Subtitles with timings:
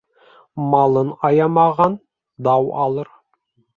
[0.75, 1.99] Малын аямаған
[2.49, 3.13] дау алыр.